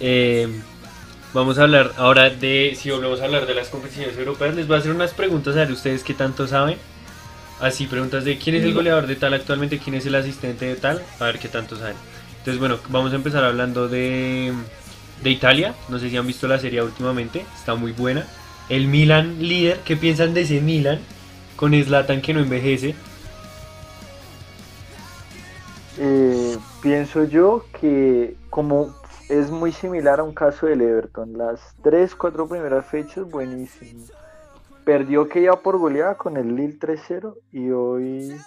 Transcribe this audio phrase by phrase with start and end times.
[0.00, 0.48] Eh,
[1.32, 4.76] vamos a hablar ahora de, si volvemos a hablar de las competiciones europeas, les voy
[4.76, 6.78] a hacer unas preguntas a ver ustedes qué tanto saben.
[7.60, 10.76] Así, preguntas de quién es el goleador de tal actualmente, quién es el asistente de
[10.76, 11.96] tal, a ver qué tanto saben.
[12.38, 14.52] Entonces, bueno, vamos a empezar hablando de,
[15.22, 15.74] de Italia.
[15.90, 18.26] No sé si han visto la serie últimamente, está muy buena.
[18.70, 21.00] El Milan líder, ¿qué piensan de ese Milan?
[21.56, 22.94] Con Zlatan que no envejece.
[25.98, 28.99] Eh, pienso yo que como
[29.30, 34.04] es muy similar a un caso del Everton, las tres, cuatro primeras fechas, buenísimo.
[34.84, 38.40] Perdió que iba por goleada con el Lille 3-0 y hoy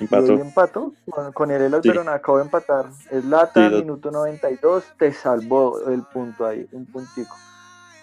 [0.00, 0.26] Empató.
[0.26, 1.88] Y hoy empató con, con el Elas Sí.
[1.88, 2.86] Verona, acabó de empatar.
[3.10, 7.36] Es Lata, Sí, minuto 92, te salvó el punto ahí, un puntico.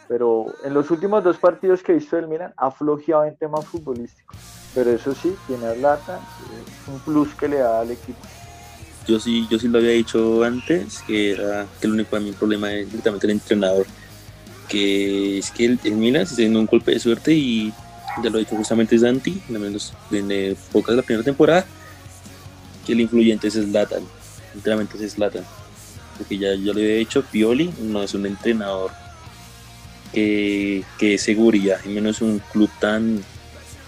[0.07, 3.61] Pero en los últimos dos partidos que he visto del Milan ha flojeado en tema
[3.61, 4.35] futbolístico.
[4.73, 8.19] Pero eso sí, tiene a Lata, es un plus que le da al equipo.
[9.07, 12.73] Yo sí, yo sí lo había dicho antes, que era que el único mi problema
[12.73, 13.85] es directamente el entrenador.
[14.67, 17.71] Que es que el, el Milan está teniendo un golpe de suerte y
[18.23, 21.65] ya lo ha dicho justamente Santi, al menos en eh, pocas de la primera temporada,
[22.85, 24.03] que el influyente es Zlatan,
[24.53, 25.43] literalmente es Zlatan.
[26.17, 28.91] Porque ya yo le había dicho, Pioli no es un entrenador
[30.13, 33.21] que, que es seguridad, y menos un club tan,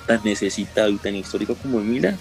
[0.05, 2.17] tan necesitado y tan histórico como el Milan.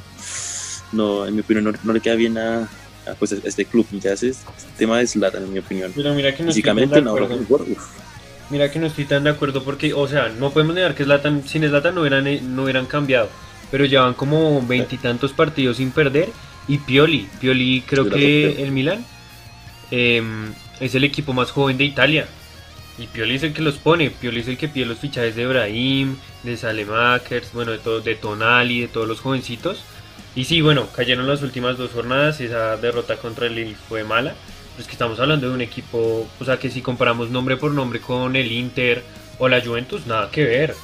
[0.92, 2.68] No, en mi opinión, no, no le queda bien a,
[3.06, 3.86] a, pues, a este club.
[3.92, 4.40] Ya ese es
[4.76, 5.92] tema de Zlatan, en mi opinión.
[5.94, 7.16] Pero mira que no Físicamente, no.
[8.48, 11.46] Mira que no estoy tan de acuerdo porque, o sea, no podemos negar que Zlatan,
[11.46, 13.28] sin Zlatan no hubieran, eh, no hubieran cambiado.
[13.70, 16.28] Pero llevan como veintitantos partidos sin perder.
[16.68, 19.04] Y Pioli, Pioli creo que el Milan
[19.90, 22.26] em, es el equipo más joven de Italia.
[22.98, 25.42] Y Pioli es el que los pone, Pioli es el que pide los fichajes de
[25.42, 29.82] Ibrahim, de Salemakers, bueno, de, todo, de Tonali, de todos los jovencitos.
[30.36, 34.34] Y sí, bueno, cayeron las últimas dos jornadas, esa derrota contra el Lille fue mala.
[34.72, 37.72] Pero es que estamos hablando de un equipo, o sea, que si comparamos nombre por
[37.72, 39.02] nombre con el Inter
[39.38, 40.74] o la Juventus, nada que ver.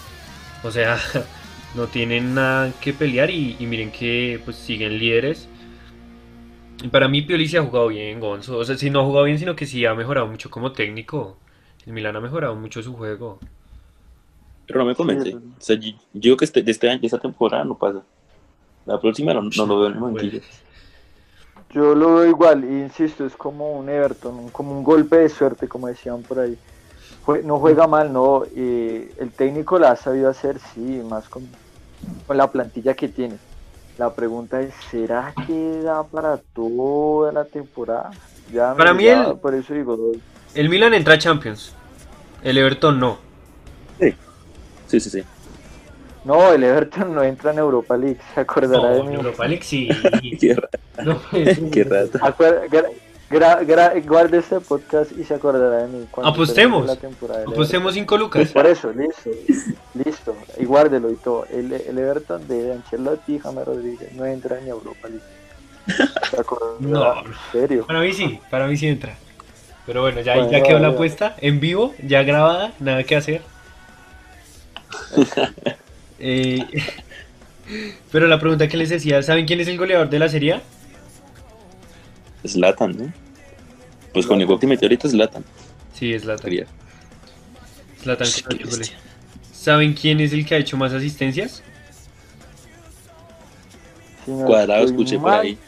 [0.65, 0.99] O sea,
[1.75, 5.49] no tienen nada que pelear y, y miren que pues siguen líderes.
[6.83, 8.57] Y para mí Pioli sí ha jugado bien, Gonzo.
[8.57, 11.37] O sea, si no ha jugado bien, sino que sí ha mejorado mucho como técnico.
[11.87, 13.39] El Milan ha mejorado mucho su juego.
[14.67, 15.35] Pero no me convence.
[15.35, 18.03] O sea, yo, yo creo que este, de, este año, de esta temporada no pasa.
[18.87, 20.41] La próxima no, no lo veo en el banquillo.
[21.73, 25.69] Yo lo veo igual, e insisto, es como un Everton, como un golpe de suerte,
[25.69, 26.57] como decían por ahí.
[27.25, 28.45] Jue- no juega mal, no.
[28.55, 31.47] eh, el técnico la ha sabido hacer, sí, más con,
[32.27, 33.37] con la plantilla que tiene.
[33.99, 38.11] La pregunta es, ¿será que da para toda la temporada?
[38.53, 40.13] Ya Para mí el- Por eso digo.
[40.55, 41.73] El Milan entra a Champions.
[42.43, 43.19] El Everton no.
[44.89, 45.23] Sí, sí, sí.
[46.25, 49.15] No, el Everton no entra en Europa League, se acordará de mí.
[49.15, 49.89] Europa League sí.
[50.41, 50.57] Qué,
[51.05, 52.19] No, pues, qué rato.
[54.07, 56.07] Guarde este podcast y se acordará de mí.
[56.23, 56.87] Apostemos.
[56.87, 58.53] la temporada Apostemos 5 lucas.
[58.53, 59.31] Por eso, listo,
[59.95, 61.47] listo, y guárdelo y todo.
[61.51, 65.25] El, el Everton de Ancelotti y James Rodríguez no entra en Europa League.
[66.31, 66.37] ¿Se?
[66.81, 67.25] No.
[67.25, 67.87] En serio.
[67.87, 69.17] Para mí sí, para mí sí entra.
[69.87, 73.43] Pero bueno, ya, Bueno, ya quedó la apuesta en vivo, ya grabada, nada que hacer.
[76.25, 76.65] Eh,
[78.13, 80.53] pero la pregunta que les decía, ¿saben quién es el goleador de la serie?
[80.55, 80.63] A?
[82.47, 83.13] Zlatan, ¿no?
[84.13, 85.45] Pues con el gol que metió ahorita es Zlatan.
[85.95, 86.67] Sí, es hace
[88.65, 88.79] goles.
[88.79, 88.99] bestia.
[89.53, 91.63] ¿Saben quién es el que ha hecho más asistencias?
[94.25, 95.59] Si no Cuadrado escuché por ahí.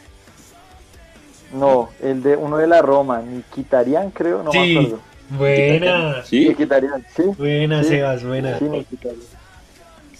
[1.53, 4.77] No, el de uno de la Roma, Nikitarian creo, no me Sí.
[4.77, 4.99] acuerdo.
[5.29, 7.23] Buena, Sí, Nikitarian, sí.
[7.37, 7.89] buena, Sí.
[7.89, 8.59] Sebas, buena.
[8.59, 9.21] Sí, Nikitarian.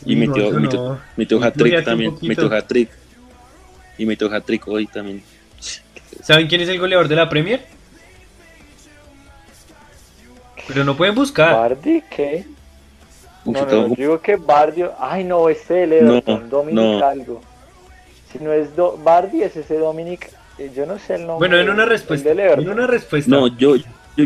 [0.05, 0.99] Y metió, No, metió, no.
[1.17, 2.11] metió Incluyate hat-trick también.
[2.13, 2.27] poquito.
[2.41, 2.89] Metió hat-trick.
[3.97, 5.23] Y metió hat-trick hoy también.
[6.21, 7.61] ¿Saben quién es el goleador de la Premier?
[10.67, 11.53] Pero no pueden buscar.
[11.55, 12.45] ¿Bardi qué?
[13.45, 14.93] Uf, No, no, todo- no, yo digo que Bardio.
[14.99, 17.05] Ay, no, este del Everton, No, Dominic no.
[17.05, 17.41] algo.
[18.31, 20.29] Si no es Do- Bardi, es ese Dominic.
[20.57, 21.47] eh, Yo no sé el nombre.
[21.49, 22.31] Bueno, en una el respuesta.
[22.31, 23.29] En una respuesta.
[23.29, 23.83] No, yo, yo,
[24.17, 24.25] yo,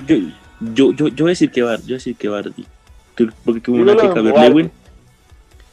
[0.61, 2.65] yo, yo, yo voy a decir que Bardi, yo voy a decir que Bardi.
[3.15, 4.31] Que- Porque que hubo una que Bardi.
[4.49, 4.71] Lewin.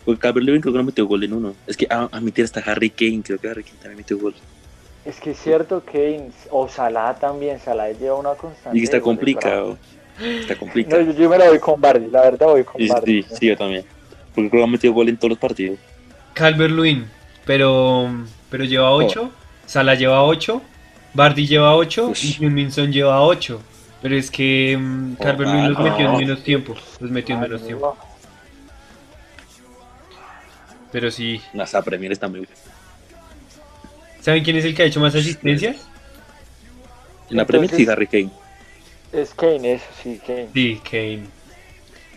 [0.07, 1.55] Porque Calvert Lewin creo que no metió gol en uno.
[1.67, 4.19] Es que a, a mi tía está Harry Kane, creo que Harry Kane también metió
[4.19, 4.35] gol.
[5.05, 6.31] Es que es cierto que.
[6.51, 7.61] O Salah también.
[7.61, 8.79] Salah lleva una constante.
[8.79, 9.77] Y está complicado.
[10.21, 11.03] Está complicado.
[11.03, 13.23] No, yo, yo me la voy con Bardi, la verdad voy con Sí, Bardi.
[13.25, 13.85] sí, sí, yo también.
[14.35, 15.79] Porque creo que ha metido gol en todos los partidos.
[16.33, 17.07] Calvert Lewin,
[17.45, 18.09] pero,
[18.51, 19.31] pero lleva 8.
[19.67, 20.63] Salah lleva 8.
[21.15, 22.09] Bardi lleva 8.
[22.09, 22.43] Ush.
[22.43, 23.61] Y Minson lleva 8.
[24.03, 26.19] Pero es que mm, Calvert Lewin los ah, metió en no.
[26.19, 26.75] menos tiempo.
[27.01, 27.97] Los metió en Ah, menos no, tiempo.
[30.93, 31.41] Pero sí.
[31.53, 32.55] La esa Premier está muy buena.
[34.21, 35.77] ¿Saben quién es el que ha hecho más asistencias?
[37.31, 38.31] En la Premier sí Harry Kane.
[39.13, 40.49] Es Kane, eso sí, Kane.
[40.53, 41.25] Sí, Kane.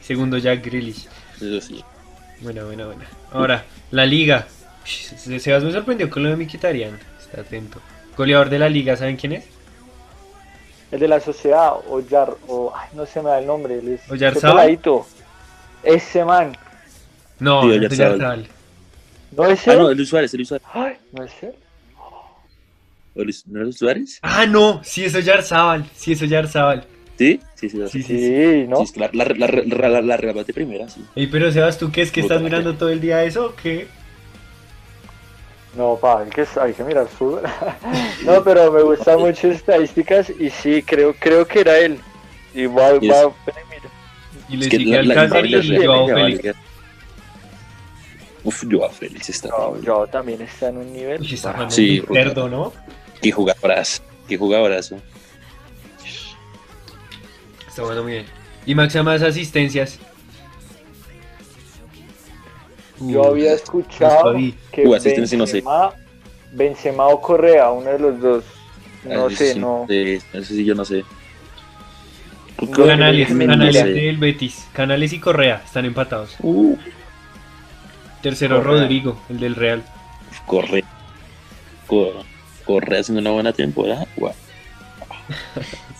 [0.02, 1.08] Segundo Jack Grealish.
[1.36, 1.84] Eso sí.
[2.42, 3.06] Buena, buena, buena.
[3.32, 4.48] Ahora, la liga.
[4.84, 7.00] Sebas me sorprendió con lo de Mkhitaryan.
[7.20, 7.80] Está atento.
[8.18, 9.46] Goleador de la liga, ¿saben quién es?
[10.92, 13.80] El de la sociedad, Oyar, o ay, no se me da el nombre.
[14.10, 14.80] Oyarzábal.
[15.84, 16.58] ese man.
[17.40, 17.70] No, Sí,
[19.36, 19.68] no es Oyarzabal.
[19.68, 19.68] Oyarzabal.
[19.68, 19.80] ¿No es Ah, él?
[19.80, 20.68] no, Luis Suárez, Luis Suárez.
[20.74, 21.54] Ay, ¿no es él?
[23.16, 24.20] ¿O Luis- ¿No era Luis Suárez?
[24.22, 25.86] Ah, no, sí es Oyarzabal.
[25.96, 26.86] Sí es Oyarzabal.
[27.18, 27.78] Sí, sí, sí.
[27.78, 28.04] sí, Sí, sí.
[28.04, 28.28] sí, sí.
[28.62, 28.82] Sí, ¿no?
[28.82, 31.04] es que la, la, la, la, la, la regalaste de primera, sí.
[31.16, 33.88] Ey, pero Sebas, ¿tú qué es que estás mirando todo el día eso o qué?
[35.76, 37.42] No, pa, hay que, hay que mirar fútbol.
[38.26, 42.00] no, pero me gustan mucho estadísticas y sí, creo, creo que era él.
[42.56, 42.94] Y va.
[44.50, 46.58] Y le Es sigue Alcácer la- y Joao la- Félix.
[48.44, 49.50] Uf, Joao Félix está.
[49.50, 51.20] No, yo también está en un nivel.
[51.22, 52.74] Uy, está jugando Sí, ¿no?
[53.22, 54.02] Qué jugadorazo.
[54.28, 54.98] Qué jugadorazo.
[57.68, 58.26] Está jugando muy bien.
[58.66, 60.00] Y máxima más asistencias.
[63.02, 64.56] Yo había escuchado Espaví.
[64.72, 65.54] que asistencia no sé.
[65.62, 65.94] Benzema,
[66.52, 68.44] Benzema o Correa, uno de los dos.
[69.06, 69.86] No Ah, sé, sí, no.
[69.88, 71.06] sí, Eso sí, yo no sé.
[72.62, 73.46] No, Canales, no sé.
[73.48, 73.94] Canales No sé.
[73.94, 74.68] del Betis.
[74.74, 76.36] Canales y Correa están empatados.
[76.42, 76.76] Uh,
[78.22, 78.82] Tercero Correa.
[78.82, 79.84] Rodrigo, el del Real.
[80.46, 80.84] corre.
[81.88, 82.24] Corre.
[82.66, 84.06] Corre haciendo una buena temporada.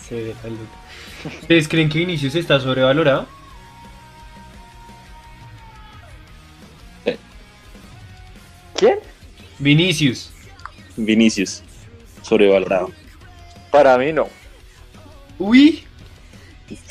[0.08, 1.40] Se ve la loca.
[1.42, 3.26] ¿Ustedes creen que Vinicius está sobrevalorado?
[8.74, 8.98] ¿Quién?
[9.58, 10.30] Vinicius.
[10.96, 11.62] Vinicius.
[12.22, 12.90] Sobrevalorado.
[13.70, 14.28] Para mí no.
[15.38, 15.84] Uy.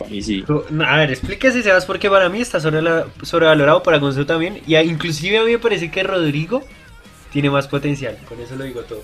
[0.10, 0.44] Mí sí.
[0.86, 4.62] A ver, explíquese, Sebas, porque para mí está sobre- sobrevalorado, para Gonzalo también.
[4.68, 6.64] Y a- inclusive a mí me parece que Rodrigo
[7.32, 8.18] tiene más potencial.
[8.28, 9.04] Con eso lo digo todo.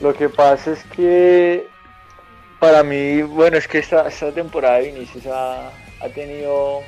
[0.00, 1.68] Lo que pasa es que
[2.58, 5.68] para mí, bueno, es que esta, esta temporada de Vinicius ha,
[6.00, 6.80] ha tenido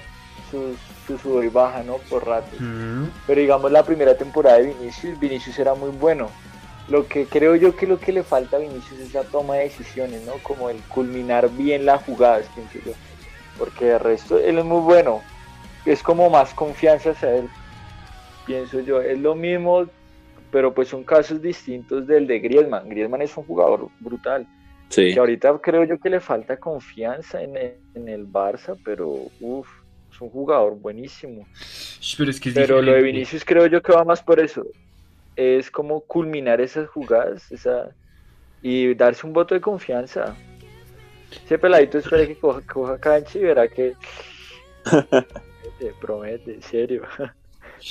[0.50, 0.76] sus,
[1.06, 1.98] su sub y baja, ¿no?
[2.08, 2.60] Por ratos.
[2.60, 3.04] Mm.
[3.26, 6.30] Pero digamos la primera temporada de Vinicius, Vinicius era muy bueno.
[6.88, 9.64] Lo que creo yo que lo que le falta a Vinicius es la toma de
[9.64, 10.34] decisiones, ¿no?
[10.42, 12.92] Como el culminar bien las jugadas, pienso yo.
[13.58, 15.22] Porque de resto él es muy bueno.
[15.86, 17.48] Es como más confianza hacia él,
[18.46, 19.00] pienso yo.
[19.00, 19.86] Es lo mismo,
[20.50, 22.88] pero pues son casos distintos del de Griezmann.
[22.88, 24.46] Griezmann es un jugador brutal.
[24.88, 25.12] Sí.
[25.12, 29.68] Que ahorita creo yo que le falta confianza en el, en el Barça, pero uff,
[30.12, 31.46] es un jugador buenísimo.
[32.16, 33.02] Pero es que es Pero lo de.
[33.02, 34.64] Vinicius creo yo que va más por eso.
[35.36, 37.90] Es como culminar esas jugadas esa,
[38.62, 40.36] y darse un voto de confianza.
[41.44, 43.94] Ese peladito espera que coja, coja cancha y verá que
[44.84, 47.02] promete, promete, en serio.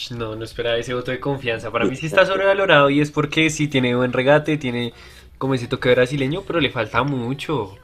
[0.10, 1.69] No, no esperaba ese voto de confianza.
[1.69, 4.92] Para mí sí está sobrevalorado y es porque sí tiene buen regate, tiene
[5.38, 7.75] como ese toque brasileño, pero le falta mucho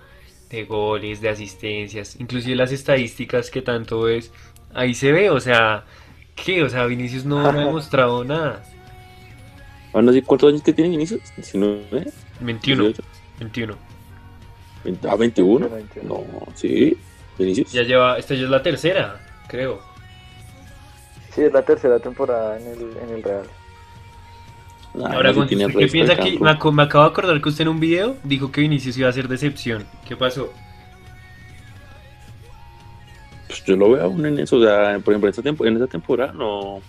[0.50, 4.32] de goles, de asistencias, inclusive las estadísticas que tanto es.
[4.74, 5.86] Ahí se ve, o sea,
[6.36, 6.64] ¿qué?
[6.64, 8.64] O sea, Vinicius no, no ha demostrado nada.
[9.94, 11.22] Ah, no sé cuántos años que tiene Vinicius.
[11.36, 13.04] 19, 21, 18,
[13.40, 13.76] 21.
[14.84, 15.70] 20, ah, 21.
[15.70, 16.08] 21.
[16.08, 16.24] No,
[16.56, 16.96] sí.
[17.38, 17.72] Vinicius.
[17.72, 19.82] Ya lleva, esta ya es la tercera, creo.
[21.34, 23.46] Sí, es la tercera temporada en el, en el Real.
[24.96, 27.80] Ah, Ahora, ¿usted el ¿qué piensa que me, acabo de acordar que usted en un
[27.80, 29.86] video dijo que Vinicius iba a ser decepción?
[30.08, 30.52] ¿Qué pasó?
[33.48, 34.58] Pues yo lo veo aún en eso.
[34.58, 36.81] O sea, por ejemplo, en esta, tempo- en esta temporada no.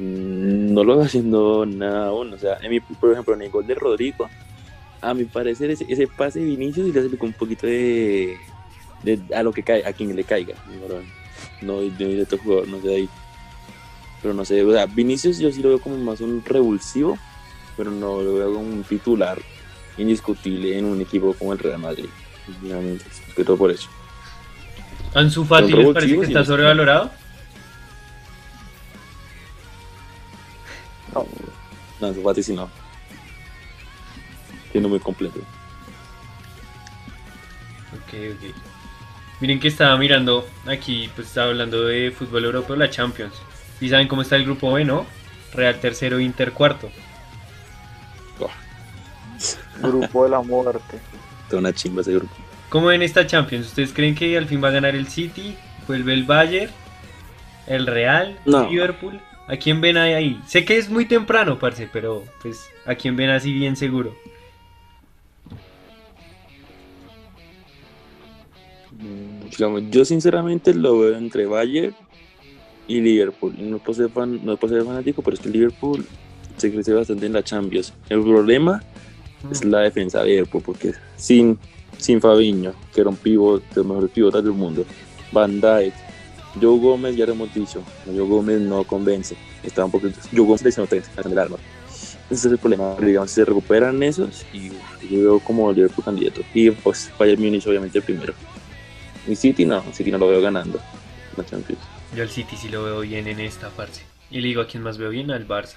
[0.00, 2.32] Mm, No lo veo haciendo nada aún.
[2.32, 4.28] O sea, en mi- por ejemplo, en el gol de Rodrigo,
[5.00, 8.36] a mi parecer, ese, ese pase de Vinicius y le hace un poquito de,
[9.02, 10.54] de- a lo que cae, a quien le caiga.
[11.62, 13.08] No, no de, otro jugador, no sé de ahí.
[14.22, 17.18] Pero no sé, o sea, Vinicius yo sí lo veo como más un revulsivo,
[17.76, 19.38] pero no lo veo como un titular
[19.96, 22.06] indiscutible en un equipo como el Real Madrid.
[22.46, 23.04] Sinceramente,
[23.34, 23.88] pero por eso.
[25.14, 27.10] ¿Ansu Fati les parece que está sobrevalorado?
[31.14, 31.26] No,
[32.00, 32.68] No, sí no.
[34.72, 35.40] Siendo muy completo.
[37.92, 38.54] Ok, ok.
[39.40, 43.34] Miren que estaba mirando aquí, pues estaba hablando de fútbol europeo, la Champions.
[43.80, 45.06] Y saben cómo está el grupo B, ¿no?
[45.54, 46.90] Real tercero, Inter cuarto.
[49.82, 50.98] grupo de la muerte.
[51.48, 52.34] Toda una chimba ese grupo.
[52.68, 53.66] ¿Cómo ven esta Champions?
[53.66, 55.56] ¿Ustedes creen que al fin va a ganar el City?
[55.88, 56.70] ¿Vuelve el Bayern?
[57.66, 58.38] ¿El Real?
[58.44, 58.68] No.
[58.68, 59.20] ¿Liverpool?
[59.50, 60.40] ¿A quién ven ahí, ahí?
[60.46, 64.14] Sé que es muy temprano, parce, pero pues ¿a quién ven así bien seguro?
[68.92, 71.96] Mm, Digamos, yo sinceramente lo veo entre Bayern
[72.86, 73.56] y Liverpool.
[73.58, 76.06] No puedo ser, fan, no puedo ser fanático, pero es que Liverpool
[76.56, 77.92] se crece bastante en la Champions.
[78.08, 78.80] El problema
[79.50, 81.58] es la defensa de Liverpool, porque sin,
[81.98, 84.84] sin Fabiño, que era un pivot, de los mejores pivotas del mundo,
[85.32, 85.92] Van Dijk,
[86.60, 90.62] Joe Gómez, ya lo hemos dicho, Joe Gómez no convence, está un poquito, Joe Gómez
[90.62, 90.88] le hizo
[91.24, 91.56] el arma.
[92.30, 94.70] Ese es el problema, digamos, se recuperan esos y
[95.10, 96.42] yo veo como Liverpool candidato.
[96.54, 98.34] Y pues Bayern Munich obviamente primero.
[99.26, 100.78] Y City no, City no lo veo ganando
[101.36, 101.82] la Champions.
[102.14, 104.00] Yo al City sí lo veo bien en esta parte.
[104.30, 105.74] Y le digo a quién más veo bien, al Barça.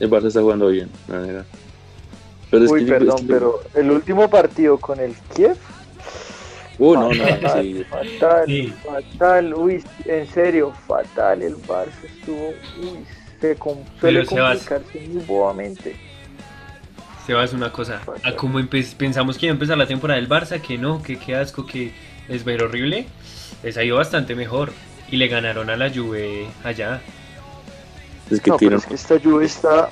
[0.00, 1.46] El Barça está jugando bien, la verdad.
[2.50, 5.56] Pero es Uy, que perdón, pero el último partido con el Kiev.
[6.78, 7.84] Uh, no, no, fatal, sí.
[7.90, 11.42] fatal, fatal, uy, en serio, fatal.
[11.42, 13.04] El Barça estuvo, uy,
[13.40, 15.96] se com suele complicarse muy bobamente.
[17.26, 18.58] Sebas, una cosa, a como
[18.96, 21.92] pensamos que iba a empezar la temporada del Barça, que no, que qué asco, que
[22.28, 23.06] es ver horrible,
[23.62, 24.72] les ha ido bastante mejor
[25.10, 27.00] y le ganaron a la Juve allá.
[28.30, 28.76] Es que, no, tiene...
[28.76, 29.90] es que esta Juve está...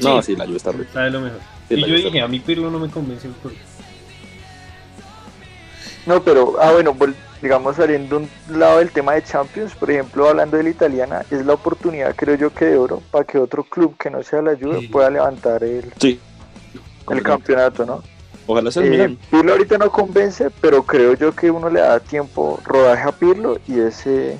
[0.00, 1.40] No, sí, la Juve está Está de lo mejor.
[1.68, 3.28] y yo dije, a mí Pirlo no me convence.
[3.42, 3.52] Por...
[6.06, 6.96] No, pero, ah, bueno,
[7.42, 11.44] digamos saliendo un lado del tema de Champions, por ejemplo, hablando de la italiana, es
[11.44, 14.56] la oportunidad, creo yo, que de oro para que otro club que no sea la
[14.56, 15.92] Juve pueda levantar el,
[17.10, 18.02] el campeonato, ¿no?
[18.46, 22.60] Ojalá sea eh, Pirlo ahorita no convence, pero creo yo que uno le da tiempo,
[22.64, 24.38] rodaje a Pirlo y ese,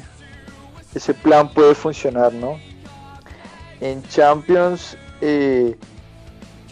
[0.94, 2.58] ese plan puede funcionar, ¿no?
[3.80, 5.76] En Champions, eh,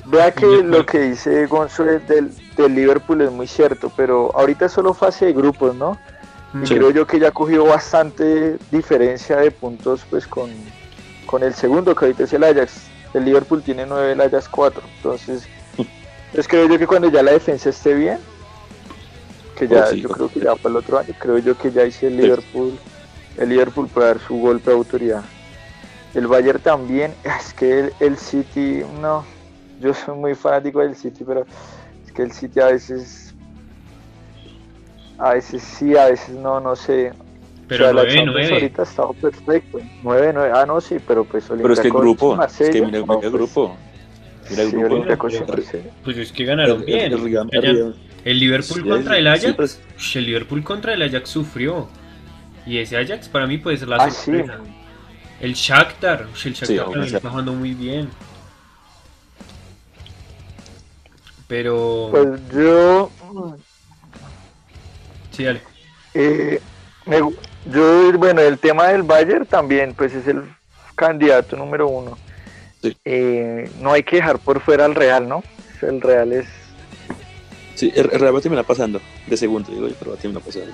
[0.07, 2.31] vea que lo que dice González del,
[2.63, 5.99] del Liverpool es muy cierto, pero ahorita es solo fase de grupos, ¿no?
[6.67, 10.51] Creo yo que ya ha cogido bastante diferencia de puntos pues con,
[11.27, 12.87] con el segundo, que ahorita es el Ajax.
[13.13, 14.83] El Liverpool tiene 9, el Ajax 4.
[14.97, 15.49] Entonces,
[16.33, 18.19] pues creo yo que cuando ya la defensa esté bien,
[19.57, 22.07] que ya, yo creo que ya para el otro año, creo yo que ya hice
[22.07, 22.79] el Liverpool,
[23.37, 25.25] el Liverpool puede dar su golpe de autoridad.
[26.15, 29.25] El Bayern también, es que el, City, no,
[29.81, 31.45] yo soy muy fanático del City, pero
[32.15, 33.35] que el City a veces,
[35.19, 37.13] a veces sí, a veces no, no sé.
[37.67, 38.53] Pero o sea, 9, 9.
[38.53, 39.81] ahorita ha estado perfecto.
[40.03, 42.99] 9, 9, ah, no, sí, pero pues Pero es que el grupo, es que mira,
[42.99, 43.77] el grupo.
[44.51, 45.27] Mira el grupo.
[46.05, 47.13] pues es que ganaron bien.
[48.25, 49.55] El, Liverpool contra el Ajax.
[49.55, 49.81] Pues.
[50.15, 51.89] El Liverpool contra el Ajax sufrió.
[52.67, 54.59] Y ese Ajax para mí puede ser la ah, sorpresa.
[55.41, 56.27] El Shakhtar.
[56.45, 58.09] El Shakhtar está jugando muy bien.
[61.55, 62.09] Pero.
[62.11, 63.11] Pues yo.
[65.31, 65.61] Sí, dale.
[66.13, 66.61] Eh,
[67.67, 70.43] yo, bueno, el tema del Bayern también, pues es el
[70.97, 72.19] candidato número uno.
[73.05, 75.45] Eh, no hay que dejar por fuera al Real, ¿no?
[75.81, 76.47] El Real es...
[77.77, 80.43] Sí, el, Real va a terminar pasando, de segundo, digo yo, pero va a terminar
[80.43, 80.73] pasando.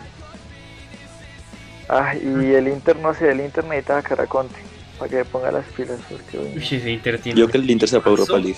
[1.90, 4.56] Ah, y el Inter, no sé, el Inter necesita a Caraconte
[4.98, 5.98] para que ponga las pilas.
[6.08, 8.56] Porque, Uy, ese Inter tiene yo que el Inter se va para Europa League.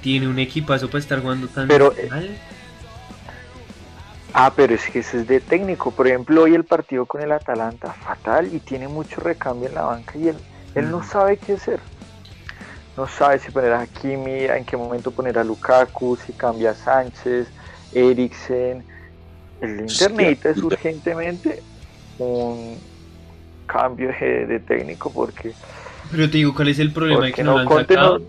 [0.00, 2.30] Tiene un equipazo para estar jugando tan pero, eh, mal.
[4.32, 5.90] Ah, pero es que ese es de técnico.
[5.90, 9.82] Por ejemplo, hoy el partido con el Atalanta, fatal, y tiene mucho recambio en la
[9.82, 10.36] banca y él,
[10.74, 11.04] él no mm.
[11.04, 11.80] sabe qué hacer
[12.98, 16.74] no sabe si poner a Hakimi, en qué momento poner a Lukaku, si cambia a
[16.74, 17.46] Sánchez,
[17.92, 18.82] Eriksen.
[19.60, 21.62] El Internet es urgentemente
[22.18, 22.76] un
[23.66, 25.52] cambio de, técnico porque...
[26.10, 28.18] Pero te digo, ¿cuál es el problema que no, lo han sacado?
[28.18, 28.24] Que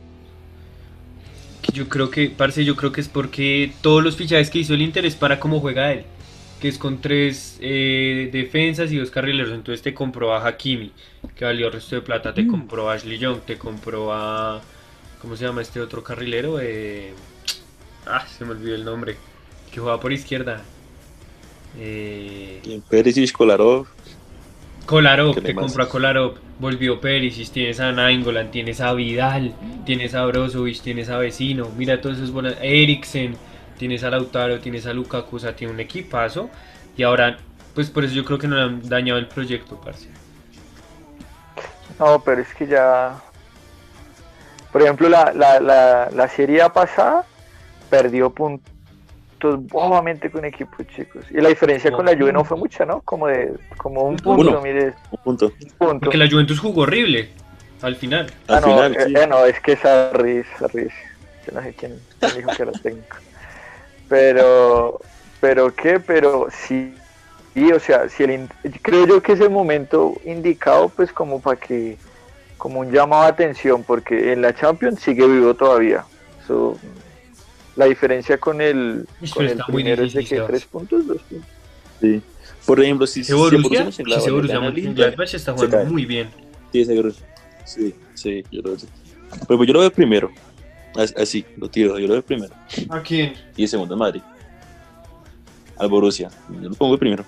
[1.80, 4.82] yo creo que, parce, yo creo que es porque todos los fichajes que hizo el
[4.82, 6.06] Inter es para cómo juega él
[6.60, 9.54] que es con tres eh, defensas y dos carrileros.
[9.54, 10.92] Entonces te compró a Hakimi,
[11.36, 12.34] que valió el resto de plata.
[12.34, 12.48] Te mm.
[12.48, 14.62] compró a Ashley Young, te compró a.
[15.22, 16.60] ¿Cómo se llama este otro carrilero?
[16.62, 17.14] Eh,
[18.06, 19.18] ah, se me olvidó el nombre.
[19.72, 20.64] Que juega por izquierda.
[21.78, 23.88] Eh, Perisic, Kolarov.
[24.90, 26.40] Kolarov, te compró a Kolarov.
[26.58, 29.54] Volvió Perisic, tienes a Nainggolan, tienes a Vidal,
[29.86, 31.70] tienes a Brozovic, tienes a Vecino.
[31.78, 32.56] Mira todos esos bolas.
[32.60, 33.38] Eriksen
[33.78, 36.50] tienes a Lautaro, tienes a Lukaku, o sea, tiene un equipazo.
[36.98, 37.38] Y ahora,
[37.76, 40.10] pues por eso yo creo que no le han dañado el proyecto, parce.
[42.00, 43.16] No, pero es que ya.
[44.72, 47.26] Por ejemplo, la, la, la, la serie pasada
[47.92, 48.74] perdió puntos
[49.40, 51.26] bobamente con equipos chicos.
[51.32, 53.02] Y la diferencia con la Juve no fue mucha, ¿no?
[53.02, 54.94] Como de como un punto, mire.
[55.12, 55.52] Un punto.
[55.78, 57.30] Porque la Juventus jugó horrible
[57.82, 58.32] al final.
[58.48, 60.94] Ah, al no, final, eh, eh, no, es que esa risa, risa.
[61.46, 63.18] Yo no sé quién, quién dijo que era técnico.
[64.08, 65.00] Pero,
[65.40, 66.94] pero qué, pero sí,
[67.56, 68.48] y o sea, si el,
[68.82, 71.98] creo yo que es el momento indicado, pues como para que,
[72.58, 76.06] como un llamado de atención, porque en la Champions sigue vivo todavía.
[77.80, 81.48] La diferencia con el, con el primero es de que tres puntos, dos puntos.
[82.02, 82.22] Sí.
[82.66, 86.30] Por ejemplo, si se Borussia, si se Borussia Mönchengladbach está jugando muy bien.
[86.74, 87.12] Sí, seguro.
[87.64, 88.88] Sí, sí, yo lo sé.
[89.48, 90.30] Pero pues yo lo veo primero.
[90.94, 91.98] As- Así, lo tiro.
[91.98, 92.54] Yo lo veo primero.
[92.90, 93.34] ¿A quién?
[93.56, 94.22] Y el segundo Madrid.
[95.78, 96.30] Al Borussia.
[96.62, 97.24] Yo lo pongo de primero.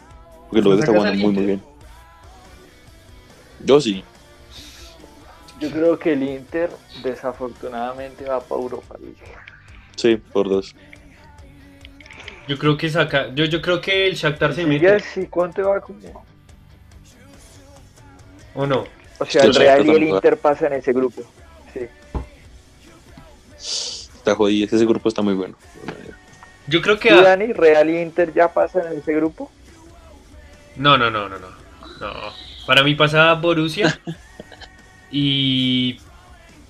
[0.50, 1.62] Porque lo veo que está ¿Sacas jugando muy, muy bien.
[3.64, 4.04] Yo sí.
[5.62, 6.70] Yo creo que el Inter
[7.04, 9.16] desafortunadamente va para Europa League.
[10.02, 10.76] Sí, por dos.
[12.48, 13.32] Yo creo que saca.
[13.36, 15.00] Yo, yo creo que el Shakhtar se Y mete.
[15.00, 16.26] sí, ¿cuánto va como?
[18.56, 18.86] ¿O no?
[19.20, 20.04] O sea, el Real y el.
[20.04, 21.22] Inter pasan en ese grupo.
[21.72, 21.82] Sí.
[24.18, 24.66] Está jodido.
[24.66, 25.56] Ese grupo está muy bueno.
[26.66, 27.10] Yo creo que.
[27.10, 29.52] ¿Y Dani, Real y Inter ya pasan en ese grupo?
[30.78, 31.48] No, no, no, no, no.
[32.00, 32.14] No.
[32.66, 34.02] Para mí pasa Borussia.
[35.12, 36.00] y.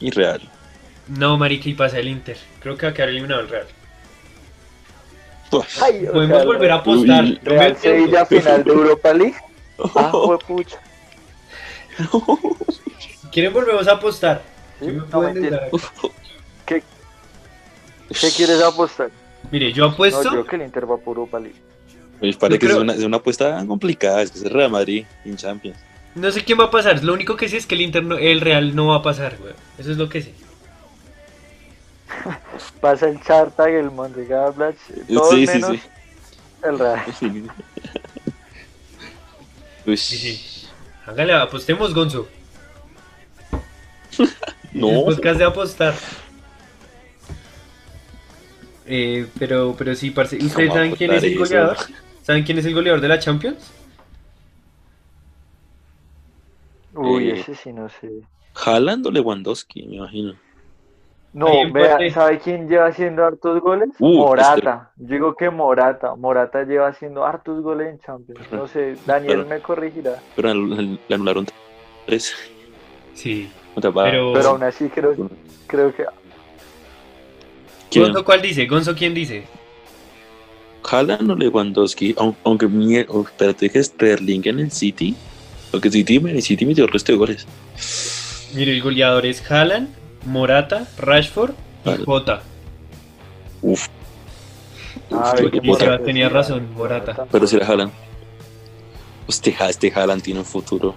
[0.01, 0.41] Y Real.
[1.17, 2.37] No, marica, y pasa el Inter.
[2.61, 3.67] Creo que va a quedar eliminado el Real.
[5.51, 5.81] Uf.
[5.83, 7.23] Ay, Podemos sea, volver a apostar.
[7.25, 7.77] No Real.
[7.77, 9.35] Sevilla final de Europa League.
[9.95, 10.11] Ah,
[10.47, 10.77] pucha.
[13.19, 14.41] Si quieren, volvemos a apostar.
[14.79, 14.99] Sí, ¿Qué me
[15.49, 15.59] no?
[16.65, 16.83] ¿Qué,
[18.09, 19.09] ¿Qué quieres apostar?
[19.51, 20.23] Mire, yo No, apuesto.
[20.23, 21.59] yo creo que el Inter va por Europa League.
[22.21, 24.21] Me parece que creo- es, una, es una apuesta complicada.
[24.21, 25.77] Es que es el Real Madrid en Champions.
[26.15, 27.03] No sé quién va a pasar.
[27.03, 29.37] Lo único que sé es que el Inter no- el Real no va a pasar,
[29.39, 29.53] güey.
[29.77, 30.33] Eso es lo que sé.
[32.81, 34.75] Pasa el Chartag, el Mönchengladbach,
[35.07, 35.81] todos Sí, sí, menos sí.
[36.63, 37.01] el Real.
[37.19, 37.47] Sí.
[39.85, 40.67] Uy, Sí, sí.
[41.05, 42.27] Hágale, apostemos, Gonzo.
[44.73, 44.89] No.
[44.89, 45.93] El podcast de apostar.
[48.85, 50.37] Eh, pero, pero sí, parce.
[50.37, 51.39] ¿Ustedes ¿Cómo saben quién es el eso?
[51.39, 51.77] goleador?
[52.23, 53.71] ¿Saben quién es el goleador de la Champions?
[56.93, 58.09] Uy, Eh, ese sí no sé.
[58.65, 60.35] Haaland o Lewandowski, me imagino.
[61.33, 63.89] No, vea, ¿sabe quién lleva haciendo hartos goles?
[63.99, 64.91] Uh, Morata.
[64.97, 66.15] Yo digo que Morata.
[66.15, 68.41] Morata lleva haciendo hartos goles en Champions.
[68.51, 70.21] No sé, Daniel Pero- me corregirá.
[70.35, 71.47] Pero le anularon
[72.05, 72.35] tres.
[73.13, 73.49] Sí.
[73.75, 73.93] Pero,
[74.33, 75.15] Pero aún así creo,
[75.67, 76.05] creo que
[77.89, 78.05] ¿Quién?
[78.05, 78.65] ¿Gonzo cuál dice?
[78.65, 79.45] ¿Gonzo quién dice?
[80.89, 85.15] Haaland o Lewandowski, Aun- aunque mi, oh, espérate que Sterling en el City,
[85.71, 87.47] porque City, el City metió el resto de goles.
[88.55, 89.89] Mire, el goleador es Haaland,
[90.25, 91.51] Morata, Rashford
[91.85, 92.05] y Vale.
[92.05, 92.41] Jota.
[93.61, 93.87] Uf,
[95.63, 97.25] Morata tenía razón, Morata.
[97.31, 97.91] pero si era Haaland.
[99.27, 100.95] Este, Ha- este Haaland tiene un futuro.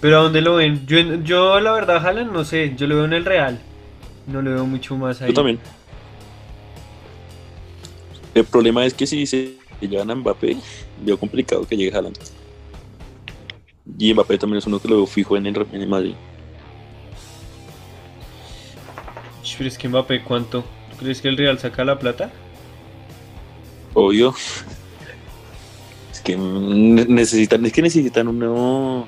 [0.00, 0.86] Pero ¿a dónde lo ven?
[0.86, 2.74] Yo, yo la verdad, Haaland, no sé.
[2.76, 3.58] Yo lo veo en el Real.
[4.26, 5.28] No lo veo mucho más ahí.
[5.28, 5.58] Yo también.
[8.34, 10.56] El problema es que si se llevan a Mbappé,
[11.02, 12.18] veo complicado que llegue Haaland.
[13.98, 16.14] Y Mbappé también es uno que lo veo fijo en el, en el Madrid.
[19.56, 20.62] Pero es que Mbappé, ¿cuánto?
[20.90, 22.30] ¿Tú crees que el Real saca la plata?
[23.94, 24.34] Obvio.
[26.12, 29.06] Es que necesitan, es que necesitan un nuevo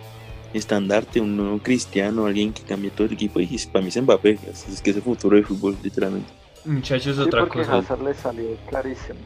[0.53, 3.41] estandarte, un nuevo cristiano, alguien que cambie todo el equipo.
[3.41, 6.29] Y para mí es Mbappé, es, es que es el futuro del fútbol, literalmente.
[6.67, 7.79] Muchachos, Sí, otra porque cosa.
[7.79, 9.19] Hazard le salió clarísimo.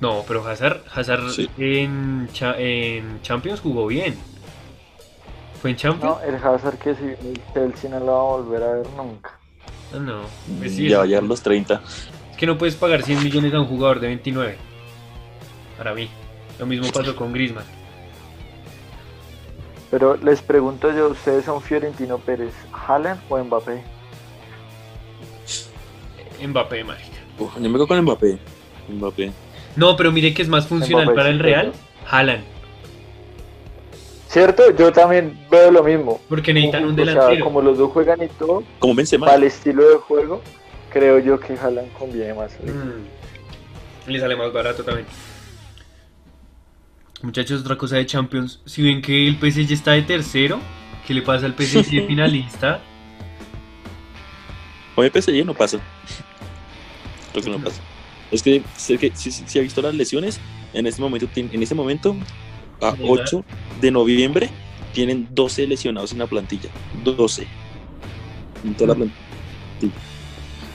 [0.00, 1.48] No, pero Hazard, Hazard Sí.
[1.56, 4.16] en, cha- en Champions jugó bien.
[5.60, 6.16] ¿Fue en Champions?
[6.16, 9.38] No, el Hazard que si el Chelsea no lo va a volver a ver nunca.
[9.92, 10.22] No, no.
[10.58, 11.82] Pues sí, ya va a llegar los 30.
[12.30, 14.56] Es que no puedes pagar 100 millones a un jugador de 29.
[15.78, 16.08] Para mí.
[16.58, 17.64] Lo mismo pasó con Griezmann.
[19.90, 23.82] Pero les pregunto yo, ¿ustedes son Fiorentino Pérez, Haaland o Mbappé?
[26.46, 27.18] Mbappé, marica.
[27.38, 28.38] Uf, yo me quedo con Mbappé.
[28.88, 29.32] Mbappé.
[29.76, 31.72] No, pero mire que es más funcional Mbappé, para el Real.
[32.08, 32.44] Haaland.
[34.32, 34.74] ¿Cierto?
[34.74, 36.18] Yo también veo lo mismo.
[36.26, 37.44] Porque necesitan un O sea, delantero.
[37.44, 39.26] como los dos juegan y todo, Como Benzema.
[39.26, 40.40] para el estilo de juego,
[40.90, 42.52] creo yo que Haaland conviene más.
[42.62, 44.10] Mm.
[44.10, 45.06] Le sale más barato también.
[47.20, 48.60] Muchachos, otra cosa de Champions.
[48.64, 50.60] Si ven que el PSG está de tercero,
[51.06, 52.80] ¿qué le pasa al PSG de finalista?
[54.94, 55.78] Con el PSG no pasa.
[57.32, 57.82] Creo que no pasa.
[58.30, 60.40] Es que sé que si, si, si ha visto las lesiones,
[60.72, 62.16] en este momento, en este momento,
[62.82, 63.06] a ¿Verdad?
[63.08, 63.44] 8
[63.80, 64.50] de noviembre,
[64.92, 66.68] tienen 12 lesionados en la plantilla.
[67.04, 67.46] 12.
[68.64, 69.22] En toda la plantilla.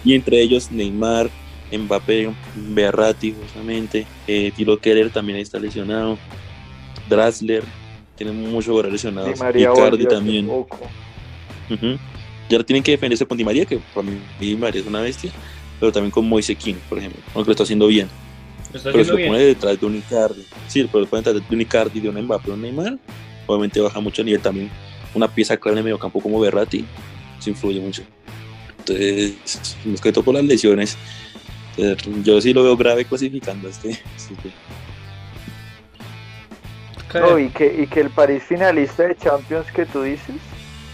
[0.04, 1.30] Y entre ellos Neymar,
[1.72, 4.06] Mbappé, Berratti, justamente.
[4.28, 6.18] Eh, Tiro Keller también está lesionado.
[7.10, 7.64] Drasler.
[8.16, 9.34] Tienen muchos jugadores lesionados.
[9.34, 10.50] Di María Icardi hace también.
[10.50, 11.98] Ujú.
[12.50, 15.02] Y ahora tienen que defenderse con Di María, que para mí Di María es una
[15.02, 15.32] bestia,
[15.80, 18.08] pero también con Moise King, por ejemplo, aunque lo está haciendo bien.
[18.84, 19.30] Pero si haciendo lo bien.
[19.32, 22.22] pone detrás de un Icardi, sí, pero lo pone detrás de un Icardi, de un
[22.22, 22.98] Mbappé, un Neymar,
[23.46, 24.70] obviamente baja mucho el nivel también.
[25.14, 26.86] Una pieza clave en el mediocampo como Berratti,
[27.40, 28.04] eso influye mucho.
[28.80, 30.98] Entonces, más que todo por las lesiones,
[32.24, 33.90] yo sí lo veo grave clasificando a este.
[33.92, 34.52] este-
[37.20, 40.36] No, y que, y que el París finalista de Champions que tú dices,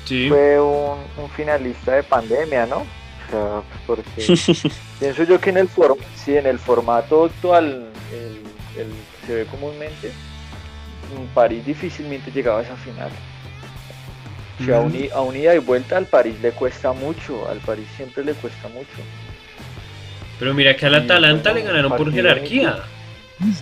[0.06, 0.28] Sí.
[0.30, 2.86] fue un, un finalista de pandemia, ¿no?
[3.34, 4.04] Sea, porque
[5.00, 8.94] pienso yo que en el for sí, en el formato actual el, el-
[9.26, 10.12] se ve comúnmente,
[11.18, 13.10] en París difícilmente llegaba a esa final.
[14.62, 17.50] O sea, a, un, i- a un ida y vuelta al París le cuesta mucho,
[17.50, 18.88] al París siempre le cuesta mucho.
[20.38, 22.84] Pero mira que al Atalanta le ganaron por jerarquía.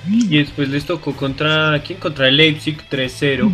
[0.10, 1.82] Y después les tocó contra.
[1.86, 1.98] ¿Quién?
[2.00, 3.52] Contra el Leipzig 3-0.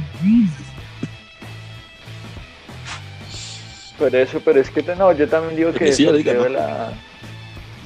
[4.00, 6.56] Pero eso, pero es que no, yo también digo que sí, el sorteo de ¿no?
[6.58, 6.94] la,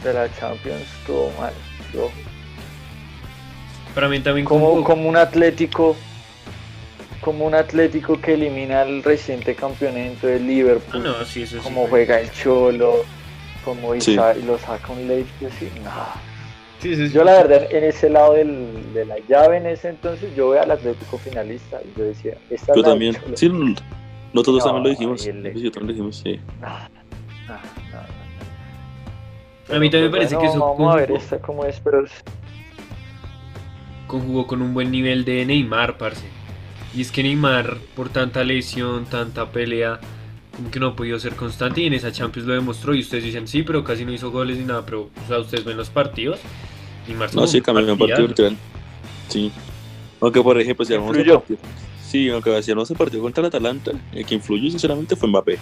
[0.04, 1.54] de la Champions estuvo mal.
[1.86, 2.12] estuvo-
[3.96, 4.84] Para mí también como, como.
[4.84, 5.96] como un Atlético,
[7.22, 11.64] como un Atlético que elimina al reciente campeonato de Ah, Liverpool, no, sí, eso sí.
[11.64, 13.06] como juega el Cholo,
[13.64, 14.00] como y
[14.46, 15.92] lo saca un Leipzig así, no.
[16.80, 17.14] Sí, eso sí.
[17.14, 20.62] Yo la verdad en ese lado del- de la llave en ese entonces yo veo
[20.64, 23.76] al Atlético finalista y yo decía, esta es Yo la del también.
[24.34, 25.26] Nosotros No, también lo dijimos.
[25.26, 26.40] el Sí, yo también lo dijimos, sí.
[26.62, 26.78] No, no,
[27.48, 27.54] no,
[29.70, 29.76] no.
[29.76, 31.80] A mí también me parece bueno, que eso Vamos a ver conjugó, esta cómo es,
[31.80, 32.06] pero
[34.08, 36.26] conjugó con un buen nivel de Neymar, parce.
[36.94, 40.00] Y es que Neymar, por tanta lesión, tanta pelea,
[40.56, 42.94] como que no ha podido ser constante y en esa Champions lo demostró.
[42.94, 44.86] Y ustedes dicen, sí, pero casi no hizo goles ni nada.
[44.86, 46.40] Pero, o sea, ustedes ven los partidos.
[47.08, 48.58] Neymar No, sí, cambió un partido literal.
[49.30, 49.52] Sí.
[50.20, 51.44] Aunque, por ejemplo, si vamos a Influyó.
[52.12, 55.58] Sí, aunque si vamos a partido contra el Atalanta, el que influyó sinceramente fue Mbappé,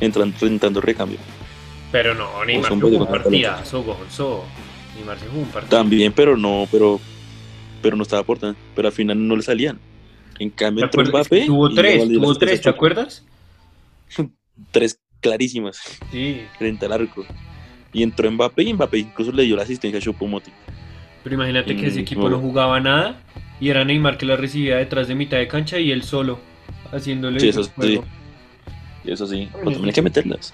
[0.00, 1.16] entrando, entrando recambio.
[1.90, 4.44] Pero no, Neymar son jugó un partidazo, Gonzo.
[4.96, 5.78] Neymar se jugó un partido.
[5.78, 7.00] También, pero no, pero,
[7.80, 8.58] pero no estaba aportando.
[8.76, 9.80] Pero al final no le salían.
[10.38, 11.06] En ¿Te cambio, entró?
[11.06, 11.46] Mbappé.
[11.46, 13.24] Tuvo tres, tuvo tres, ¿te acuerdas?
[14.72, 15.80] Tres clarísimas,
[16.12, 16.42] Sí.
[16.58, 17.24] frente al arco.
[17.94, 20.52] Y entró Mbappé y Mbappé incluso le dio la asistencia a Choupo-Moting.
[21.22, 23.22] Pero imagínate que ese Mm, equipo no jugaba nada
[23.64, 26.38] y era Neymar que la recibía detrás de mitad de cancha y él solo
[26.92, 27.70] haciéndole Sí, el eso sí.
[27.74, 28.04] juego.
[29.04, 30.52] Y eso sí, pero también hay que meterlas.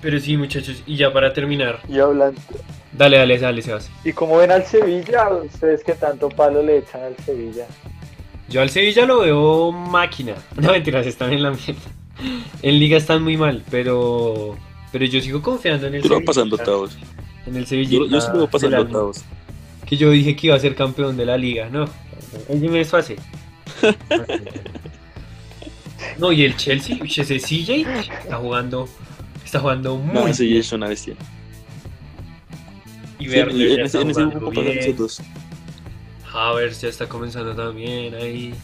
[0.00, 2.40] Pero sí, muchachos, y ya para terminar, y hablando.
[2.92, 3.90] dale, dale, dale, Sebas.
[4.04, 5.28] ¿Y cómo ven al Sevilla?
[5.30, 7.66] Ustedes que tanto palo le echan al Sevilla.
[8.48, 10.34] Yo al Sevilla lo veo máquina.
[10.60, 11.80] No mentiras, están en la mierda.
[12.62, 14.56] En liga están muy mal, pero
[14.92, 16.26] pero yo sigo confiando en el Yo lo voy Sevilla.
[16.26, 16.96] pasando octavos.
[17.46, 17.90] En el Sevilla.
[17.98, 19.24] Yo, yo sí lo voy pasando octavos.
[19.86, 21.84] Que yo dije que iba a ser campeón de la liga, no.
[22.48, 23.18] Ese me es fácil.
[26.18, 27.88] No, y el Chelsea, ese CJ
[28.22, 28.88] está jugando,
[29.44, 30.60] está jugando muy No, sí, bien.
[30.60, 31.14] es una bestia.
[33.18, 34.96] Y Sí, Werner en, ese, está en ese grupo bien.
[36.32, 38.54] Havertz ya está comenzando también ahí.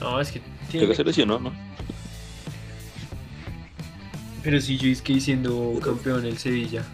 [0.00, 0.86] No, es que Creo tiene...
[0.88, 1.52] que se lesionó, ¿no?
[4.42, 6.84] Pero sí, yo es que siendo campeón el Sevilla.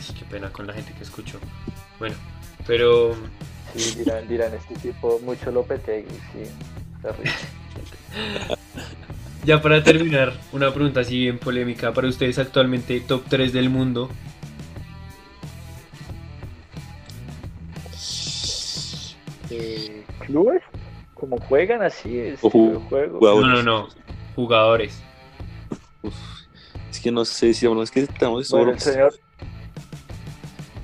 [0.00, 1.38] Sí, qué pena con la gente que escucho.
[1.98, 2.14] Bueno,
[2.66, 3.14] pero
[3.74, 6.50] Sí, dirán, dirán este tipo, mucho Lopetegui, sí.
[7.02, 7.32] terrible.
[9.44, 14.08] ya para terminar, una pregunta así bien polémica para ustedes actualmente, top 3 del mundo.
[19.50, 20.62] Eh, ¿Clubes?
[21.14, 22.18] ¿Cómo juegan así?
[22.18, 23.18] Es ju- el juego.
[23.20, 23.88] No, no, no,
[24.36, 25.00] jugadores.
[26.02, 26.14] Uf,
[26.90, 29.14] es que no sé si hablamos que estamos Bueno, señor,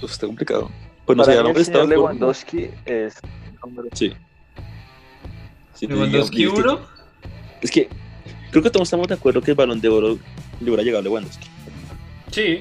[0.02, 0.70] Uf, está complicado.
[1.06, 1.84] Pues no sé, el señor forma.
[1.94, 3.14] Lewandowski es
[3.64, 4.12] número Sí.
[5.74, 6.80] Sí, Lewandowski digamos, es que- 1,
[7.62, 7.88] Es que
[8.50, 10.18] creo que todos estamos de acuerdo que el balón de oro
[10.60, 11.48] le hubiera llegado a Lewandowski.
[12.30, 12.60] sí,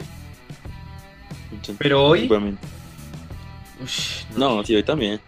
[1.78, 2.30] pero hoy...
[3.84, 5.20] Ush, No, sí, hoy también.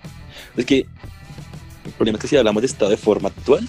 [0.55, 0.85] Es que
[1.85, 3.67] el problema es que si hablamos de estado de forma actual,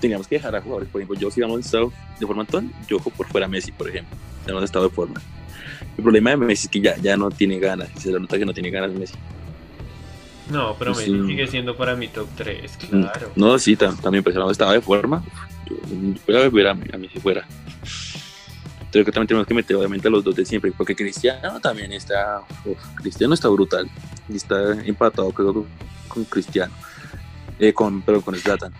[0.00, 0.88] teníamos que dejar a jugadores.
[0.90, 3.48] Por ejemplo, yo si hablamos de estado de forma actual, yo ojo por fuera a
[3.48, 4.16] Messi, por ejemplo.
[4.42, 5.20] Hablamos de estado de forma.
[5.96, 7.88] El problema de Messi es que ya, ya no tiene ganas.
[7.98, 9.14] Se le nota que no tiene ganas Messi.
[10.50, 11.10] No, pero Sí.
[11.10, 13.32] Messi sigue siendo para mi top 3, claro.
[13.36, 15.22] No, sí, tam- también pues hablamos de forma.
[15.66, 15.76] Yo,
[16.26, 17.46] voy a ver a, a Messi fuera.
[18.92, 21.92] Creo que también tenemos que meter obviamente a los dos de siempre, porque Cristiano también
[21.92, 22.42] está.
[22.64, 23.88] uf, Cristiano está brutal.
[24.28, 25.66] Y está empatado creo con,
[26.08, 26.72] con Cristiano.
[27.58, 28.72] Eh, con, pero con Zlatan.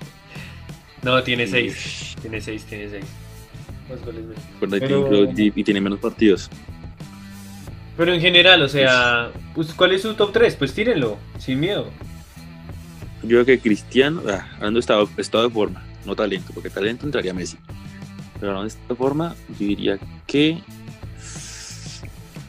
[1.02, 3.04] No, tiene 6, tiene 6, tiene 6.
[3.90, 4.24] Más goles
[4.60, 6.50] Pero- y tiene menos partidos.
[7.96, 10.56] Pero en general, o sea, pues, ¿cuál es su top 3?
[10.56, 11.90] Pues tírenlo, sin miedo.
[13.22, 17.06] Yo creo que Cristiano, ah, hablando de estado, estado de forma, no talento, porque talento
[17.06, 17.56] entraría Messi.
[18.40, 20.60] Pero hablando de estado de forma, yo diría que.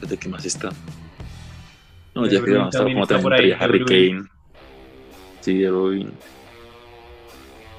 [0.06, 0.70] ¿De qué más está?
[2.14, 3.84] No, De ya que vamos a también como también entraría Harry.
[3.84, 4.28] Kane.
[5.40, 6.10] Sí, de Bruyne.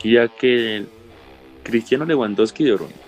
[0.02, 0.86] Diría que
[1.64, 3.07] Cristiano Lewandowski y De Bruyne.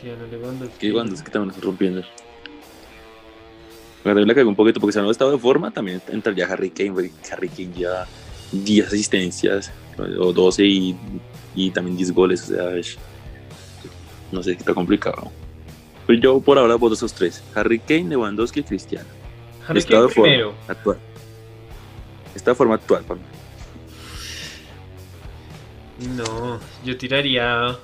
[0.00, 0.78] Cristiano Lewandowski.
[0.78, 2.02] Que Lewandowski también está rompiendo.
[4.04, 6.70] La verdad le cagó un poquito porque si no estado de forma también entraría Harry
[6.70, 8.06] Kane, porque Harry Kane ya
[8.52, 10.96] 10 asistencias, o 12 y,
[11.56, 12.96] y también 10 goles, o sea, es-
[14.30, 15.30] no sé, está complicado.
[16.06, 19.08] Pero yo por ahora voto esos tres, Harry Kane, Lewandowski y Cristiano.
[19.66, 20.54] Harry Estado Kane de forma primero.
[20.68, 20.98] actual.
[22.36, 23.26] Esta forma actual para mí.
[26.16, 27.76] No, yo tiraría.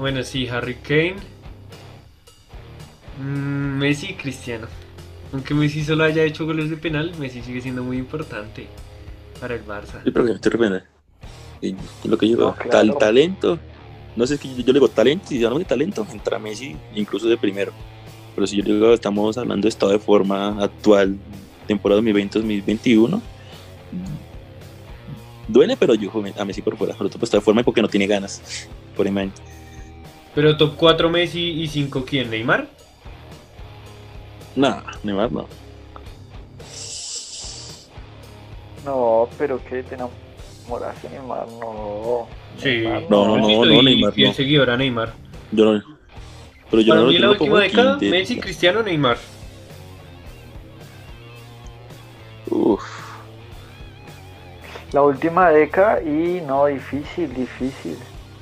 [0.00, 1.16] Bueno, sí, Harry Kane.
[3.22, 4.66] Mm, Messi y Cristiano.
[5.30, 8.66] Aunque Messi solo haya hecho goles de penal, Messi sigue siendo muy importante
[9.38, 10.02] para el Barça.
[10.02, 10.82] Sí, pero que me.
[11.60, 11.76] Y
[12.08, 12.70] lo que yo No, digo, claro.
[12.70, 13.58] tal talento.
[14.16, 16.38] No sé, es que yo, yo le digo talento, y si hablamos de talento, entra
[16.38, 17.70] Messi incluso de primero.
[18.34, 21.18] Pero si yo digo, estamos hablando de estado de forma actual,
[21.66, 23.20] temporada 2020-2021,
[25.46, 26.94] duele, pero yo a Messi por fuera.
[26.94, 29.30] Pero otro estado de forma porque no tiene ganas, por imagen.
[30.34, 32.30] Pero top 4 Messi y 5 quién?
[32.30, 32.68] ¿Neymar?
[34.54, 35.48] Nah, Neymar no.
[38.84, 42.28] No, pero que te enamoraste, Neymar, no.
[42.56, 42.68] Sí.
[42.68, 44.34] Neymar, No, no, no, Yo no, soy Neymar, fiel no.
[44.34, 45.18] seguidor a Neymar.
[45.50, 45.82] Yo no.
[46.70, 47.98] Pero yo Para no, mí la no lo pongo última década.
[48.00, 49.18] Messi, Cristiano, Neymar.
[52.50, 52.84] Uf,
[54.92, 57.96] La última década y no, difícil, difícil.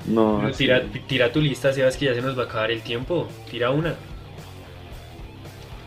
[0.08, 0.38] No.
[0.42, 0.64] Pero sí.
[0.64, 3.28] tira, tira tu lista, Sebas, que ya se nos va a acabar el tiempo.
[3.50, 3.94] Tira una.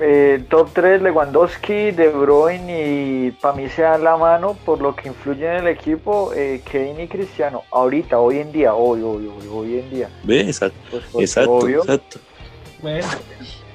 [0.03, 4.95] Eh, top 3, Lewandowski, De Bruyne y para mí se dan la mano por lo
[4.95, 7.63] que influye en el equipo, eh, Kane y Cristiano.
[7.71, 10.09] Ahorita, hoy en día, hoy, hoy, hoy, hoy en día.
[10.23, 11.79] Ve, exacto, Pues, pues, exacto, obvio.
[11.81, 12.19] exacto.
[12.81, 13.05] Bueno,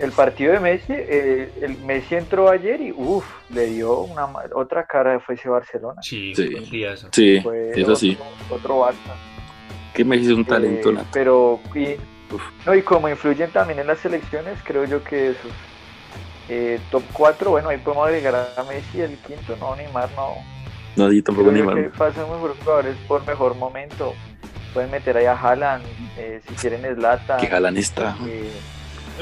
[0.01, 4.85] El partido de Messi, eh, el Messi entró ayer y uff, le dio una otra
[4.85, 6.03] cara fue ese Barcelona.
[6.03, 6.49] sí, Sí.
[6.71, 7.09] díazo.
[7.13, 8.19] Sí, Fue eso sí.
[8.51, 9.15] Otro, otro Barça.
[9.97, 11.97] Que Messi es un talento Eh, pero y,
[12.67, 15.49] no, y como influyen también en las selecciones, creo yo que eso.
[16.49, 20.35] Eh, top 4, bueno, ahí podemos agregar a Messi el quinto, no, Neymar no.
[20.97, 21.83] No, yo tampoco Creo Neymar.
[21.91, 24.15] que pasan mejores jugadores por mejor momento.
[24.75, 25.83] Pueden meter ahí a Haaland,
[26.19, 27.41] eh, si quieren Zlatan.
[27.41, 28.17] Que Jalan está.
[28.27, 28.51] eh,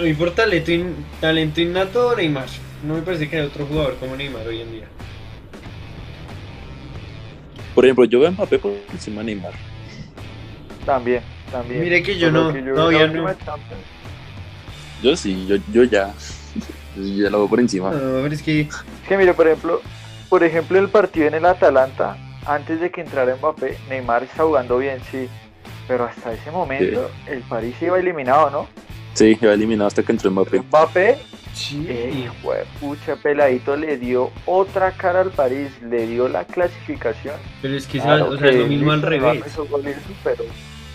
[0.02, 2.46] mí por talento, in- talento innato, Neymar.
[2.82, 4.84] No me parece que haya otro jugador como Neymar hoy en día.
[7.74, 9.52] Por ejemplo, yo veo a Mbappé por encima de Neymar.
[10.84, 11.80] También, también.
[11.82, 12.86] Mire que yo no, que yo no.
[12.86, 13.82] última Champions.
[15.02, 16.12] Yo sí, yo, yo ya.
[16.96, 17.90] Yo ya lo veo por encima.
[17.90, 18.68] No, pero es que Es
[19.08, 19.80] que mire, por ejemplo,
[20.28, 22.16] por ejemplo el partido en el Atalanta,
[22.46, 25.28] antes de que entrara Mbappé, Neymar está jugando bien, sí.
[25.88, 28.68] Pero hasta ese momento el París iba eliminado, ¿no?
[29.14, 30.60] Sí, iba eliminado hasta que entró Mbappé.
[30.60, 31.18] Mbappé,
[31.52, 31.84] sí.
[31.88, 37.34] eh, jue- pucha, peladito, le dio otra cara al París, le dio la clasificación.
[37.60, 39.42] Pero es que Claro o sea, es lo mismo al revés.
[40.22, 40.44] pero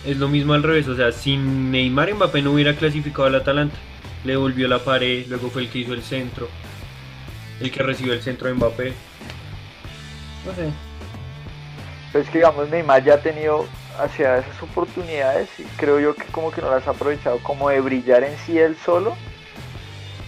[0.04, 0.88] Es lo mismo al revés.
[0.88, 3.76] O sea, sin Neymar Mbappé no hubiera clasificado al Atalanta.
[4.24, 6.48] Le volvió la pared, luego fue el que hizo el centro.
[7.60, 8.92] El que recibió el centro de Mbappé.
[10.46, 10.70] No sé.
[12.12, 13.66] pues que digamos Neymar ya ha tenido
[13.98, 17.80] hacia esas oportunidades y creo yo que como que no las ha aprovechado como de
[17.80, 19.16] brillar en sí él solo,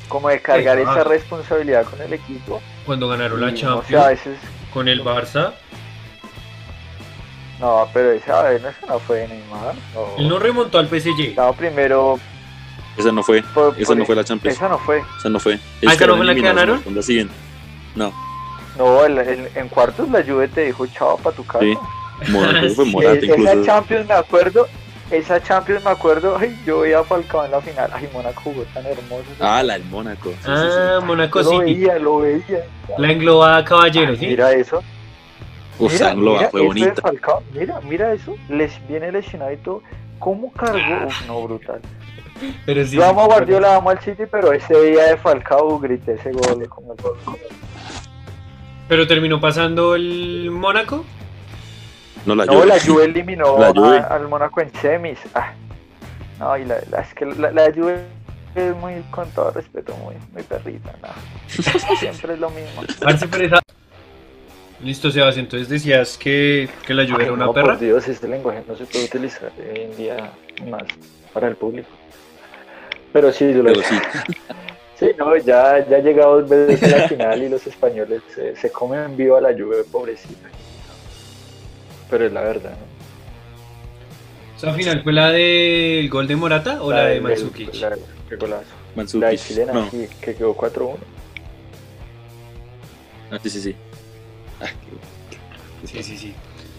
[0.08, 2.60] como de cargar Sí, esa responsabilidad con el equipo.
[2.84, 4.38] Cuando ganaron la Y, Champions O sea, a veces,
[4.72, 5.54] con el Barça,
[7.62, 9.74] no, pero esa vez no, no fue Neymar.
[9.94, 10.06] No.
[10.18, 11.20] él no remontó al PSG.
[11.30, 12.18] Estaba primero.
[12.98, 13.42] Esa no fue.
[13.54, 14.56] por- Esa por- no fue la Champions.
[14.56, 15.02] Esa no fue.
[15.18, 15.54] Esa no fue.
[15.86, 16.74] ¿Ah, esa no fue la que ganaron?
[16.76, 17.34] en la ronda siguiente.
[17.94, 18.12] No,
[18.76, 21.60] No, el- el- en cuartos la Juve te dijo chao para tu casa.
[21.64, 21.76] Sí.
[22.28, 22.90] Mónaco, fue Sí.
[22.90, 23.64] Morata esa incluso.
[23.64, 24.66] Champions me acuerdo.
[25.10, 26.36] Esa Champions me acuerdo.
[26.40, 27.90] Ay, yo veía a Falcao en la final.
[27.92, 29.24] Ay, Mónaco jugó tan hermoso.
[29.40, 30.30] Ah, la del Mónaco.
[30.30, 30.50] Sí, sí, sí.
[30.50, 32.64] Ah, Monaco Yo lo veía, lo veía.
[32.98, 34.26] La englobada caballero, Ay, ¿sí?
[34.26, 34.82] Mira eso.
[35.86, 37.02] Uf, mira, mira fue bonita.
[37.02, 38.34] Falcao, mira, mira eso.
[38.48, 39.82] Les viene lesionado y todo.
[40.18, 41.06] ¿Cómo cargó?
[41.06, 41.80] Uf, no, brutal.
[42.66, 42.96] Pero sí.
[42.96, 46.68] Yo amo a Guardiola, amo al City, pero ese día de Falcao grité ese gol
[46.68, 47.16] como el gol.
[48.88, 51.04] Pero terminó pasando el Mónaco.
[52.26, 52.66] No, la No, Juve.
[52.66, 53.98] la Juve eliminó La a- Juve.
[53.98, 55.18] al Mónaco en semis.
[55.34, 55.52] Ah.
[56.38, 58.04] No, y la, la- es que la, la Juve
[58.54, 60.92] es muy, con todo respeto, muy, muy perrita.
[61.02, 61.08] no.
[61.96, 62.82] Siempre es lo mismo.
[64.82, 65.36] Esa- Listo, Sebas.
[65.38, 67.66] Entonces decías que, que la lluvia era una no, perra.
[67.72, 70.32] Por Dios, este lenguaje no se puede utilizar hoy en día
[70.68, 70.82] más
[71.32, 71.88] para el público.
[73.12, 73.94] Pero sí, yo lo Pero sí.
[74.98, 78.70] Sí, no, ya, ya llegado dos veces a la final y los españoles se, se
[78.70, 80.48] comen viva la lluvia, pobrecita.
[82.08, 82.92] Pero es la verdad, ¿no?
[84.56, 87.74] O sea, al final fue la del gol de Morata o la, de del- Mandzukic.
[87.80, 87.96] La,
[88.28, 88.62] qué golazo.
[88.94, 89.22] Mandzukic.
[89.22, 89.90] La de chilena, No.
[89.90, 90.96] sí, que quedó 4-1.
[93.32, 93.74] Ah, sí, sí, sí.
[94.62, 94.68] Ah,
[95.84, 96.34] Sí, sí, sí.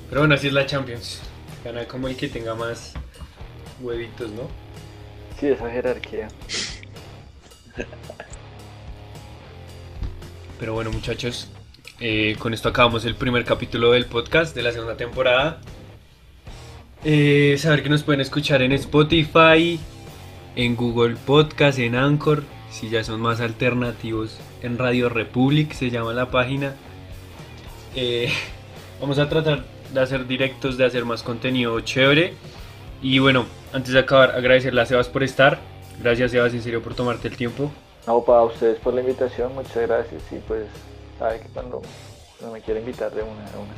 [0.09, 1.21] Pero bueno, así es la Champions.
[1.63, 2.93] Gana como el que tenga más
[3.81, 4.47] huevitos, ¿no?
[5.39, 6.29] Sí, esa jerarquía.
[10.59, 11.49] Pero bueno, muchachos,
[11.99, 15.59] eh, con esto acabamos el primer capítulo del podcast de la segunda temporada.
[17.03, 19.79] Eh, saber que nos pueden escuchar en Spotify,
[20.55, 26.13] en Google Podcast, en Anchor, si ya son más alternativos, en Radio Republic se llama
[26.13, 26.75] la página.
[27.95, 28.31] Eh,
[28.99, 32.33] vamos a tratar de hacer directos, de hacer más contenido chévere.
[33.01, 35.59] Y bueno, antes de acabar, agradecerle a Sebas por estar.
[36.01, 37.71] Gracias Sebas, en serio, por tomarte el tiempo.
[38.07, 40.21] No, para ustedes por la invitación, muchas gracias.
[40.31, 40.65] Y pues,
[41.19, 41.81] sabe que cuando,
[42.39, 43.73] cuando me quiere invitar de una, de una.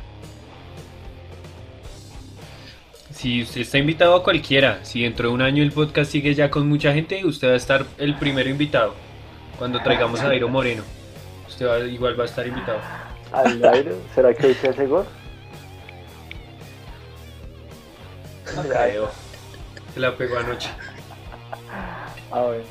[3.14, 6.50] Si usted está invitado a cualquiera, si dentro de un año el podcast sigue ya
[6.50, 8.94] con mucha gente, usted va a estar el primero invitado.
[9.58, 10.84] Cuando traigamos a Dairo Moreno,
[11.48, 12.80] usted va- igual va a estar invitado.
[13.36, 13.96] ¿Al aire?
[14.14, 15.06] ¿Será que hoy se hace gol?
[18.56, 19.10] No creo.
[19.94, 20.70] Se la pegó anoche.
[22.32, 22.64] Ah, bueno.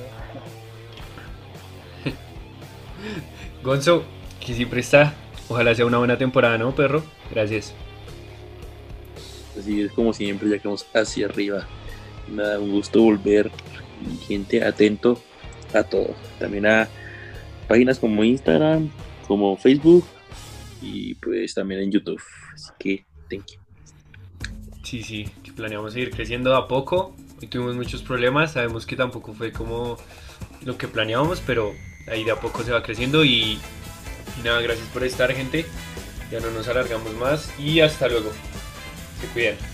[3.62, 4.04] Gonzo,
[4.40, 5.12] que siempre está.
[5.48, 7.04] Ojalá sea una buena temporada, ¿no, perro?
[7.30, 7.74] Gracias.
[9.58, 11.66] Así es como siempre, ya que vamos hacia arriba.
[12.28, 13.50] Nada, un gusto volver.
[14.26, 15.20] Gente, atento
[15.74, 16.14] a todo.
[16.38, 16.88] También a
[17.68, 18.90] páginas como Instagram,
[19.26, 20.04] como Facebook
[20.84, 22.22] y pues también en YouTube.
[22.52, 23.60] Así que, thank you.
[24.82, 27.16] Sí, sí, planeamos seguir creciendo a poco.
[27.40, 29.96] Hoy tuvimos muchos problemas, sabemos que tampoco fue como
[30.64, 31.72] lo que planeábamos, pero
[32.06, 33.58] ahí de a poco se va creciendo y,
[34.38, 35.64] y nada, gracias por estar gente.
[36.30, 38.30] Ya no nos alargamos más y hasta luego.
[39.20, 39.73] Se cuidan.